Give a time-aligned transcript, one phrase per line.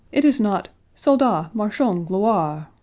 [0.11, 1.53] It is not, "Soldats!
[1.53, 2.69] marchons, gloire!"